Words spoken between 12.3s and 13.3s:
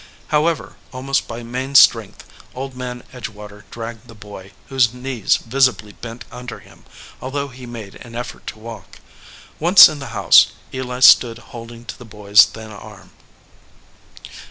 s thin arm.